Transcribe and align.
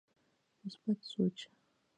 مثبت 0.65 0.97
سوچ 1.03 1.47